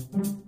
thank 0.00 0.26
you 0.26 0.39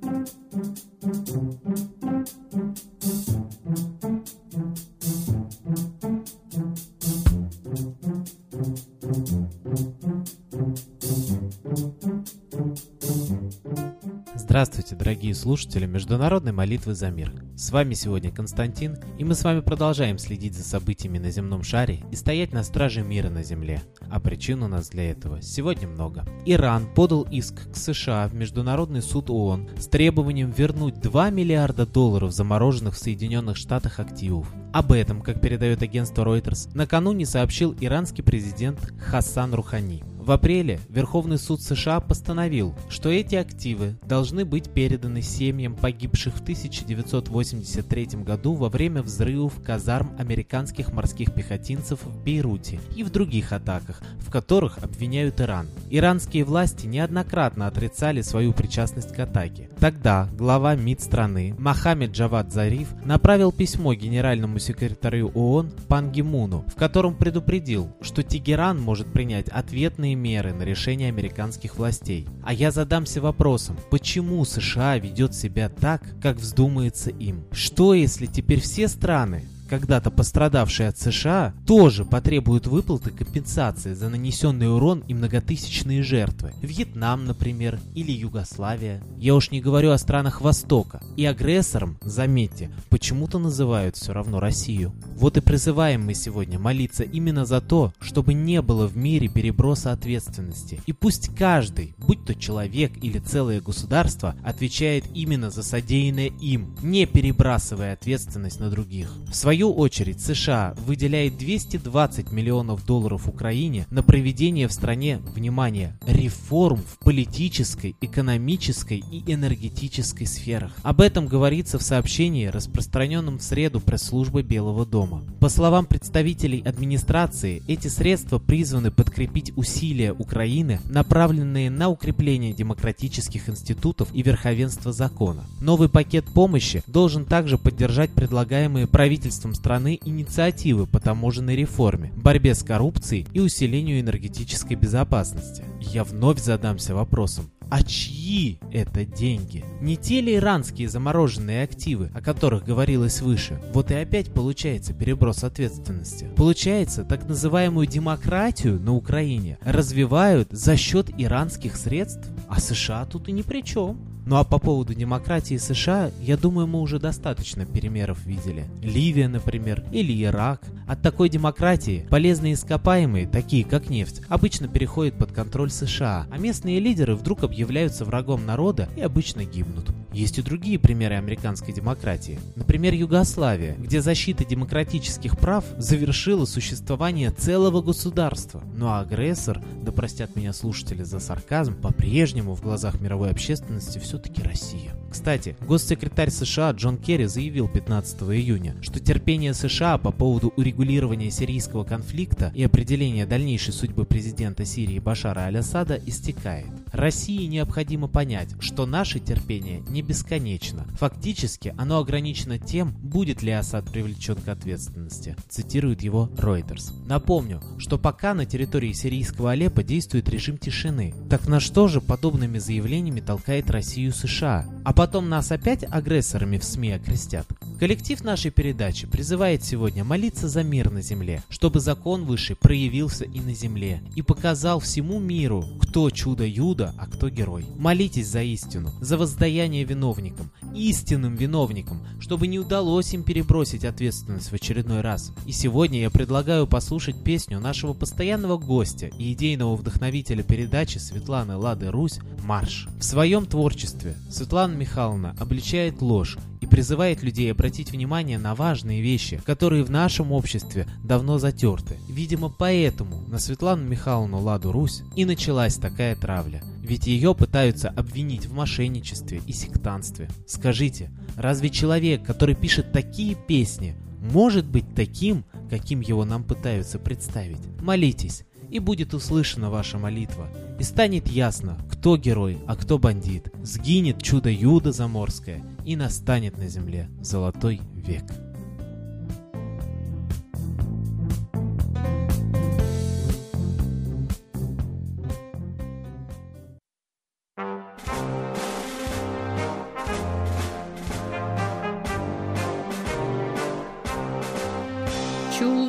Здравствуйте, 14.52 14.96
дорогие 14.96 15.34
слушатели 15.34 15.86
Международной 15.86 16.52
молитвы 16.52 16.92
за 16.92 17.10
мир. 17.10 17.32
С 17.56 17.70
вами 17.70 17.94
сегодня 17.94 18.30
Константин, 18.30 18.98
и 19.16 19.24
мы 19.24 19.34
с 19.34 19.44
вами 19.44 19.60
продолжаем 19.60 20.18
следить 20.18 20.54
за 20.54 20.62
событиями 20.62 21.16
на 21.16 21.30
земном 21.30 21.62
шаре 21.62 22.00
и 22.10 22.16
стоять 22.16 22.52
на 22.52 22.62
страже 22.62 23.00
мира 23.00 23.30
на 23.30 23.42
земле. 23.42 23.80
А 24.10 24.20
причин 24.20 24.62
у 24.62 24.68
нас 24.68 24.90
для 24.90 25.10
этого 25.10 25.40
сегодня 25.40 25.88
много. 25.88 26.26
Иран 26.44 26.86
подал 26.94 27.22
иск 27.30 27.72
к 27.72 27.76
США 27.76 28.28
в 28.28 28.34
Международный 28.34 29.00
суд 29.00 29.30
ООН 29.30 29.70
с 29.78 29.86
требованием 29.86 30.50
вернуть 30.50 31.00
2 31.00 31.30
миллиарда 31.30 31.86
долларов 31.86 32.32
замороженных 32.32 32.94
в 32.94 32.98
Соединенных 32.98 33.56
Штатах 33.56 34.00
активов. 34.00 34.52
Об 34.74 34.92
этом, 34.92 35.22
как 35.22 35.40
передает 35.40 35.80
агентство 35.80 36.24
Reuters, 36.26 36.68
накануне 36.74 37.24
сообщил 37.24 37.74
иранский 37.80 38.22
президент 38.22 38.78
Хасан 39.00 39.54
Рухани. 39.54 40.04
В 40.22 40.30
апреле 40.30 40.78
Верховный 40.88 41.36
суд 41.36 41.60
США 41.62 41.98
постановил, 41.98 42.76
что 42.88 43.08
эти 43.08 43.34
активы 43.34 43.96
должны 44.06 44.44
быть 44.44 44.70
переданы 44.70 45.20
семьям 45.20 45.74
погибших 45.74 46.36
в 46.36 46.42
1983 46.42 48.22
году 48.22 48.54
во 48.54 48.68
время 48.68 49.02
взрывов 49.02 49.60
казарм 49.64 50.12
американских 50.20 50.92
морских 50.92 51.34
пехотинцев 51.34 52.04
в 52.04 52.22
Бейруте 52.22 52.78
и 52.94 53.02
в 53.02 53.10
других 53.10 53.52
атаках, 53.52 54.00
в 54.20 54.30
которых 54.30 54.78
обвиняют 54.78 55.40
Иран. 55.40 55.66
Иранские 55.90 56.44
власти 56.44 56.86
неоднократно 56.86 57.66
отрицали 57.66 58.22
свою 58.22 58.52
причастность 58.52 59.12
к 59.12 59.18
атаке. 59.18 59.70
Тогда 59.80 60.28
глава 60.38 60.76
МИД 60.76 61.00
страны 61.00 61.56
Мохаммед 61.58 62.12
Джавад 62.12 62.52
Зариф 62.52 62.94
направил 63.04 63.50
письмо 63.50 63.92
генеральному 63.94 64.60
секретарю 64.60 65.32
ООН 65.34 65.72
Пан 65.88 66.12
Гимуну, 66.12 66.64
в 66.68 66.76
котором 66.76 67.16
предупредил, 67.16 67.90
что 68.00 68.22
Тегеран 68.22 68.80
может 68.80 69.12
принять 69.12 69.48
ответные 69.48 70.11
ответные 70.12 70.14
меры 70.14 70.52
на 70.52 70.62
решение 70.62 71.08
американских 71.08 71.76
властей. 71.76 72.26
А 72.42 72.52
я 72.52 72.70
задамся 72.70 73.20
вопросом, 73.20 73.76
почему 73.90 74.44
США 74.44 74.98
ведет 74.98 75.34
себя 75.34 75.68
так, 75.68 76.02
как 76.20 76.36
вздумается 76.36 77.10
им? 77.10 77.44
Что 77.52 77.94
если 77.94 78.26
теперь 78.26 78.60
все 78.60 78.88
страны 78.88 79.44
когда-то 79.72 80.10
пострадавшие 80.10 80.90
от 80.90 80.98
США, 80.98 81.54
тоже 81.66 82.04
потребуют 82.04 82.66
выплаты 82.66 83.10
компенсации 83.10 83.94
за 83.94 84.10
нанесенный 84.10 84.70
урон 84.70 85.02
и 85.08 85.14
многотысячные 85.14 86.02
жертвы. 86.02 86.52
Вьетнам, 86.60 87.24
например, 87.24 87.80
или 87.94 88.12
Югославия. 88.12 89.02
Я 89.16 89.34
уж 89.34 89.50
не 89.50 89.62
говорю 89.62 89.92
о 89.92 89.96
странах 89.96 90.42
Востока. 90.42 91.00
И 91.16 91.24
агрессором, 91.24 91.96
заметьте, 92.02 92.70
почему-то 92.90 93.38
называют 93.38 93.96
все 93.96 94.12
равно 94.12 94.40
Россию. 94.40 94.92
Вот 95.16 95.38
и 95.38 95.40
призываем 95.40 96.04
мы 96.04 96.12
сегодня 96.12 96.58
молиться 96.58 97.02
именно 97.02 97.46
за 97.46 97.62
то, 97.62 97.94
чтобы 97.98 98.34
не 98.34 98.60
было 98.60 98.86
в 98.86 98.94
мире 98.98 99.28
переброса 99.28 99.92
ответственности. 99.92 100.82
И 100.84 100.92
пусть 100.92 101.34
каждый, 101.34 101.94
будь 101.96 102.26
то 102.26 102.34
человек 102.34 102.92
или 103.02 103.18
целое 103.20 103.62
государство, 103.62 104.36
отвечает 104.44 105.06
именно 105.14 105.48
за 105.48 105.62
содеянное 105.62 106.30
им, 106.42 106.76
не 106.82 107.06
перебрасывая 107.06 107.94
ответственность 107.94 108.60
на 108.60 108.68
других. 108.68 109.10
В 109.30 109.34
свою 109.34 109.61
свою 109.62 109.74
очередь, 109.74 110.20
США 110.20 110.74
выделяет 110.86 111.38
220 111.38 112.32
миллионов 112.32 112.84
долларов 112.84 113.28
Украине 113.28 113.86
на 113.90 114.02
проведение 114.02 114.66
в 114.66 114.72
стране, 114.72 115.20
внимание, 115.36 115.96
реформ 116.04 116.78
в 116.78 116.98
политической, 116.98 117.94
экономической 118.00 119.04
и 119.12 119.22
энергетической 119.32 120.26
сферах. 120.26 120.72
Об 120.82 121.00
этом 121.00 121.28
говорится 121.28 121.78
в 121.78 121.82
сообщении, 121.82 122.46
распространенном 122.46 123.38
в 123.38 123.42
среду 123.42 123.78
пресс-службы 123.78 124.42
Белого 124.42 124.84
дома. 124.84 125.22
По 125.38 125.48
словам 125.48 125.86
представителей 125.86 126.62
администрации, 126.62 127.62
эти 127.68 127.86
средства 127.86 128.40
призваны 128.40 128.90
подкрепить 128.90 129.52
усилия 129.54 130.12
Украины, 130.12 130.80
направленные 130.86 131.70
на 131.70 131.88
укрепление 131.88 132.52
демократических 132.52 133.48
институтов 133.48 134.08
и 134.12 134.22
верховенства 134.22 134.92
закона. 134.92 135.44
Новый 135.60 135.88
пакет 135.88 136.24
помощи 136.24 136.82
должен 136.88 137.24
также 137.24 137.58
поддержать 137.58 138.10
предлагаемые 138.10 138.88
правительством 138.88 139.41
правительством 139.42 139.54
страны 139.54 139.98
инициативы 140.04 140.86
по 140.86 141.00
таможенной 141.00 141.56
реформе, 141.56 142.12
борьбе 142.16 142.54
с 142.54 142.62
коррупцией 142.62 143.26
и 143.32 143.40
усилению 143.40 144.00
энергетической 144.00 144.74
безопасности. 144.74 145.64
Я 145.80 146.04
вновь 146.04 146.40
задамся 146.40 146.94
вопросом, 146.94 147.50
а 147.70 147.82
чьи 147.82 148.58
это 148.70 149.04
деньги? 149.04 149.64
Не 149.80 149.96
те 149.96 150.20
ли 150.20 150.34
иранские 150.36 150.88
замороженные 150.88 151.64
активы, 151.64 152.10
о 152.14 152.20
которых 152.20 152.64
говорилось 152.64 153.20
выше? 153.22 153.60
Вот 153.72 153.90
и 153.90 153.94
опять 153.94 154.32
получается 154.32 154.92
переброс 154.92 155.42
ответственности. 155.44 156.28
Получается, 156.36 157.04
так 157.04 157.26
называемую 157.28 157.86
демократию 157.86 158.78
на 158.78 158.94
Украине 158.94 159.58
развивают 159.64 160.48
за 160.50 160.76
счет 160.76 161.10
иранских 161.16 161.76
средств, 161.76 162.28
а 162.48 162.60
США 162.60 163.06
тут 163.06 163.28
и 163.28 163.32
ни 163.32 163.42
при 163.42 163.62
чем. 163.62 164.11
Ну 164.24 164.36
а 164.36 164.44
по 164.44 164.58
поводу 164.58 164.94
демократии 164.94 165.56
США, 165.56 166.10
я 166.20 166.36
думаю, 166.36 166.66
мы 166.66 166.80
уже 166.80 166.98
достаточно 166.98 167.66
примеров 167.66 168.24
видели. 168.24 168.66
Ливия, 168.80 169.28
например, 169.28 169.84
или 169.90 170.22
Ирак. 170.22 170.62
От 170.86 171.02
такой 171.02 171.28
демократии 171.28 172.06
полезные 172.08 172.54
ископаемые, 172.54 173.26
такие 173.26 173.64
как 173.64 173.90
нефть, 173.90 174.22
обычно 174.28 174.68
переходят 174.68 175.16
под 175.16 175.32
контроль 175.32 175.70
США, 175.70 176.26
а 176.30 176.38
местные 176.38 176.78
лидеры 176.78 177.16
вдруг 177.16 177.42
объявляются 177.42 178.04
врагом 178.04 178.46
народа 178.46 178.88
и 178.96 179.00
обычно 179.00 179.44
гибнут. 179.44 179.90
Есть 180.12 180.38
и 180.38 180.42
другие 180.42 180.78
примеры 180.78 181.16
американской 181.16 181.72
демократии. 181.72 182.38
Например, 182.56 182.92
Югославия, 182.94 183.74
где 183.78 184.00
защита 184.02 184.44
демократических 184.44 185.38
прав 185.38 185.64
завершила 185.78 186.44
существование 186.44 187.30
целого 187.30 187.82
государства. 187.82 188.62
Ну 188.74 188.88
а 188.88 189.00
агрессор, 189.00 189.62
да 189.82 189.92
простят 189.92 190.36
меня 190.36 190.52
слушатели 190.52 191.02
за 191.02 191.18
сарказм, 191.18 191.74
по-прежнему 191.74 192.54
в 192.54 192.62
глазах 192.62 193.00
мировой 193.00 193.30
общественности 193.30 193.98
все-таки 193.98 194.42
Россия. 194.42 194.94
Кстати, 195.10 195.56
госсекретарь 195.60 196.30
США 196.30 196.70
Джон 196.70 196.96
Керри 196.96 197.26
заявил 197.26 197.68
15 197.68 198.22
июня, 198.22 198.76
что 198.80 198.98
терпение 199.00 199.54
США 199.54 199.98
по 199.98 200.10
поводу 200.10 200.52
урегулирования 200.56 201.30
сирийского 201.30 201.84
конфликта 201.84 202.52
и 202.54 202.62
определения 202.62 203.26
дальнейшей 203.26 203.72
судьбы 203.72 204.04
президента 204.04 204.64
Сирии 204.64 204.98
Башара 204.98 205.40
Аль-Асада 205.40 206.00
истекает. 206.06 206.66
России 206.92 207.46
необходимо 207.46 208.08
понять, 208.08 208.50
что 208.60 208.86
наше 208.86 209.18
терпение 209.18 209.80
не 209.88 210.01
бесконечно. 210.02 210.86
Фактически, 210.98 211.74
оно 211.78 211.98
ограничено 211.98 212.58
тем, 212.58 212.92
будет 212.92 213.42
ли 213.42 213.50
Асад 213.52 213.90
привлечен 213.90 214.36
к 214.36 214.48
ответственности, 214.48 215.36
цитирует 215.48 216.02
его 216.02 216.28
Reuters. 216.36 216.92
Напомню, 217.06 217.62
что 217.78 217.98
пока 217.98 218.34
на 218.34 218.46
территории 218.46 218.92
сирийского 218.92 219.52
Алеппо 219.52 219.82
действует 219.82 220.28
режим 220.28 220.58
тишины. 220.58 221.14
Так 221.30 221.48
на 221.48 221.60
что 221.60 221.88
же 221.88 222.00
подобными 222.00 222.58
заявлениями 222.58 223.20
толкает 223.20 223.70
Россию 223.70 224.12
США? 224.12 224.68
А 224.84 224.92
потом 224.92 225.28
нас 225.28 225.52
опять 225.52 225.84
агрессорами 225.88 226.58
в 226.58 226.64
СМИ 226.64 226.92
окрестят? 226.92 227.46
Коллектив 227.82 228.22
нашей 228.22 228.52
передачи 228.52 229.08
призывает 229.08 229.64
сегодня 229.64 230.04
молиться 230.04 230.48
за 230.48 230.62
мир 230.62 230.92
на 230.92 231.02
земле, 231.02 231.42
чтобы 231.48 231.80
закон 231.80 232.24
высший 232.24 232.54
проявился 232.54 233.24
и 233.24 233.40
на 233.40 233.54
земле, 233.54 234.00
и 234.14 234.22
показал 234.22 234.78
всему 234.78 235.18
миру, 235.18 235.64
кто 235.80 236.08
чудо-юдо, 236.08 236.94
а 236.96 237.06
кто 237.08 237.28
герой. 237.28 237.66
Молитесь 237.76 238.28
за 238.28 238.44
истину, 238.44 238.92
за 239.00 239.18
воздаяние 239.18 239.82
виновникам, 239.82 240.52
истинным 240.76 241.34
виновникам, 241.34 242.06
чтобы 242.20 242.46
не 242.46 242.60
удалось 242.60 243.14
им 243.14 243.24
перебросить 243.24 243.84
ответственность 243.84 244.52
в 244.52 244.54
очередной 244.54 245.00
раз. 245.00 245.32
И 245.44 245.50
сегодня 245.50 246.02
я 246.02 246.10
предлагаю 246.10 246.68
послушать 246.68 247.24
песню 247.24 247.58
нашего 247.58 247.94
постоянного 247.94 248.58
гостя 248.58 249.08
и 249.08 249.32
идейного 249.32 249.74
вдохновителя 249.74 250.44
передачи 250.44 250.98
Светланы 250.98 251.56
Лады 251.56 251.90
Русь 251.90 252.20
«Марш». 252.44 252.86
В 253.00 253.02
своем 253.02 253.44
творчестве 253.44 254.14
Светлана 254.30 254.74
Михайловна 254.74 255.34
обличает 255.40 256.00
ложь 256.00 256.38
и 256.62 256.66
призывает 256.66 257.22
людей 257.24 257.50
обратить 257.50 257.90
внимание 257.90 258.38
на 258.38 258.54
важные 258.54 259.02
вещи, 259.02 259.42
которые 259.44 259.82
в 259.82 259.90
нашем 259.90 260.30
обществе 260.30 260.86
давно 261.02 261.38
затерты. 261.38 261.96
Видимо, 262.08 262.48
поэтому 262.48 263.20
на 263.26 263.40
Светлану 263.40 263.84
Михайловну 263.84 264.38
Ладу 264.38 264.70
Русь 264.70 265.02
и 265.16 265.24
началась 265.24 265.74
такая 265.74 266.14
травля. 266.14 266.62
Ведь 266.80 267.08
ее 267.08 267.34
пытаются 267.34 267.88
обвинить 267.88 268.46
в 268.46 268.54
мошенничестве 268.54 269.42
и 269.44 269.52
сектанстве. 269.52 270.28
Скажите, 270.46 271.10
разве 271.36 271.68
человек, 271.68 272.24
который 272.24 272.54
пишет 272.54 272.92
такие 272.92 273.34
песни, 273.34 273.96
может 274.20 274.64
быть 274.64 274.94
таким, 274.94 275.44
каким 275.68 276.00
его 276.00 276.24
нам 276.24 276.44
пытаются 276.44 277.00
представить? 277.00 277.58
Молитесь, 277.80 278.44
и 278.72 278.78
будет 278.78 279.12
услышана 279.12 279.70
ваша 279.70 279.98
молитва, 279.98 280.48
и 280.80 280.82
станет 280.82 281.28
ясно, 281.28 281.78
кто 281.90 282.16
герой, 282.16 282.58
а 282.66 282.74
кто 282.74 282.98
бандит. 282.98 283.52
Сгинет 283.62 284.22
чудо 284.22 284.50
Юда 284.50 284.92
заморское, 284.92 285.62
и 285.84 285.94
настанет 285.94 286.56
на 286.56 286.68
земле 286.68 287.08
золотой 287.20 287.82
век. 287.94 288.24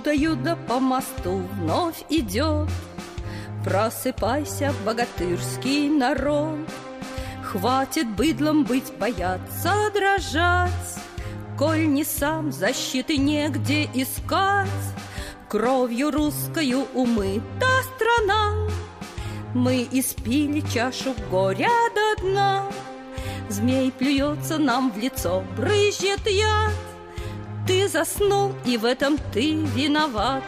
Чудою 0.03 0.35
да 0.35 0.55
по 0.55 0.79
мосту 0.79 1.41
вновь 1.53 2.03
идет. 2.09 2.69
Просыпайся, 3.63 4.73
богатырский 4.85 5.88
народ, 5.88 6.59
Хватит 7.44 8.09
быдлом 8.09 8.65
быть, 8.65 8.91
бояться, 9.00 9.73
дрожать, 9.94 10.71
Коль 11.57 11.88
не 11.88 12.03
сам 12.03 12.51
защиты 12.51 13.15
негде 13.15 13.89
искать, 13.94 14.67
Кровью 15.47 16.11
русскою 16.11 16.88
умыта 16.94 17.69
страна. 17.95 18.67
Мы 19.53 19.88
испили 19.91 20.61
чашу 20.73 21.15
горя 21.31 21.69
до 21.95 22.21
дна, 22.21 22.65
Змей 23.47 23.91
плюется 23.91 24.57
нам 24.57 24.91
в 24.91 24.97
лицо, 24.97 25.44
брызжет 25.56 26.27
яд. 26.27 26.93
Ты 27.65 27.88
заснул, 27.88 28.54
и 28.65 28.77
в 28.77 28.83
этом 28.83 29.18
ты 29.31 29.54
виноват. 29.54 30.44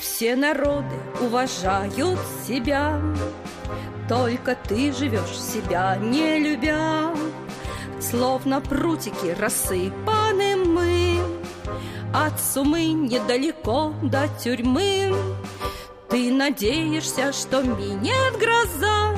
Все 0.00 0.34
народы 0.34 0.96
уважают 1.20 2.18
себя, 2.46 3.00
Только 4.08 4.56
ты 4.56 4.92
живешь 4.92 5.40
себя, 5.40 5.96
не 5.96 6.38
любя. 6.40 7.14
Словно 8.00 8.60
прутики 8.60 9.36
рассыпаны 9.38 10.56
мы, 10.56 11.20
От 12.12 12.40
сумы 12.40 12.86
недалеко 12.86 13.94
до 14.02 14.26
тюрьмы. 14.42 15.14
Ты 16.08 16.32
надеешься, 16.32 17.32
что 17.32 17.62
минет 17.62 18.36
гроза, 18.36 19.14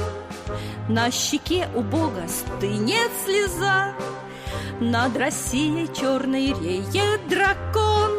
На 0.89 1.11
щеке 1.11 1.69
у 1.75 1.81
Бога 1.81 2.29
стынет 2.29 3.11
слеза, 3.25 3.95
Над 4.81 5.17
Россией 5.17 5.89
черной 5.95 6.49
реет 6.49 7.29
дракон, 7.29 8.11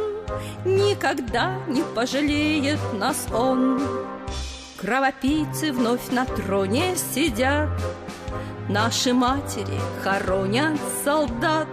Никогда 0.65 1.57
не 1.67 1.83
пожалеет 1.95 2.79
нас 2.93 3.27
он. 3.33 3.81
Кровопийцы 4.77 5.71
вновь 5.71 6.09
на 6.09 6.25
троне 6.25 6.95
сидят, 6.95 7.69
Наши 8.69 9.13
матери 9.13 9.79
хоронят 10.03 10.79
солдат. 11.03 11.67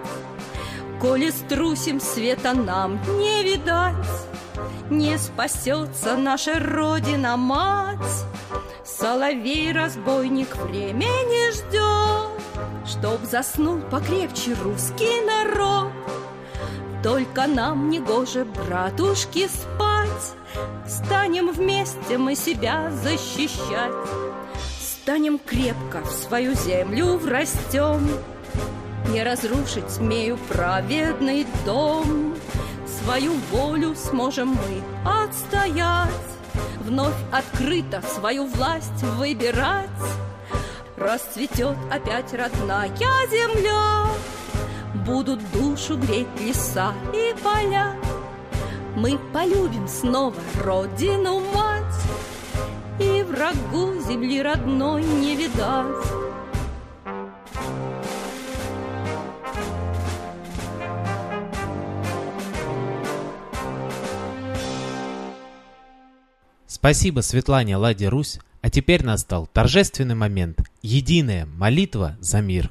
Коли 1.00 1.30
струсим, 1.30 2.00
света 2.00 2.52
нам 2.52 3.00
не 3.18 3.42
видать, 3.42 3.94
не 4.90 5.16
спасется 5.18 6.16
наша 6.16 6.58
Родина, 6.58 7.36
мать. 7.36 7.96
Соловей-разбойник 8.84 10.54
времени 10.56 11.52
ждет, 11.52 11.79
Чтоб 13.00 13.24
заснул 13.24 13.78
покрепче 13.90 14.54
русский 14.62 15.24
народ. 15.24 15.90
Только 17.02 17.46
нам 17.46 17.88
не 17.88 17.98
гоже, 17.98 18.44
братушки, 18.44 19.48
спать, 19.48 20.34
Станем 20.86 21.50
вместе 21.50 22.18
мы 22.18 22.34
себя 22.34 22.90
защищать. 23.02 23.94
Станем 24.78 25.38
крепко 25.38 26.02
в 26.02 26.10
свою 26.10 26.52
землю 26.52 27.16
врастем, 27.16 28.06
Не 29.08 29.22
разрушить 29.22 29.90
смею 29.90 30.38
праведный 30.50 31.46
дом— 31.64 32.36
Свою 33.02 33.32
волю 33.50 33.94
сможем 33.94 34.50
мы 34.50 35.10
отстоять, 35.10 36.10
Вновь 36.80 37.16
открыто 37.32 38.02
свою 38.02 38.44
власть 38.44 39.02
выбирать. 39.16 39.88
Расцветет 41.00 41.78
опять 41.90 42.34
родная 42.34 42.88
земля, 43.30 44.14
Будут 45.06 45.40
душу 45.50 45.96
греть 45.96 46.28
леса 46.38 46.92
и 47.14 47.34
поля. 47.42 47.96
Мы 48.96 49.18
полюбим 49.32 49.88
снова 49.88 50.36
родину 50.62 51.40
мать, 51.54 51.84
И 52.98 53.22
врагу 53.22 53.98
земли 54.06 54.42
родной 54.42 55.02
не 55.02 55.36
видать. 55.36 56.06
Спасибо 66.66 67.20
Светлане 67.20 67.78
Ладе 67.78 68.08
Русь, 68.08 68.38
а 68.60 68.68
теперь 68.68 69.02
настал 69.02 69.46
торжественный 69.46 70.14
момент– 70.14 70.60
единая 70.82 71.46
молитва 71.46 72.16
за 72.20 72.40
мир. 72.40 72.70